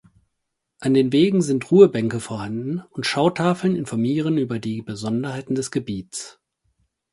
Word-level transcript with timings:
An 0.79 0.95
den 0.95 1.11
Wegen 1.11 1.43
sind 1.43 1.69
Ruhebänke 1.69 2.19
vorhanden 2.19 2.81
und 2.89 3.05
Schautafeln 3.05 3.75
informieren 3.75 4.39
über 4.39 4.57
die 4.57 4.81
Besonderheiten 4.81 5.53
des 5.53 5.69
Gebiets. 5.69 6.39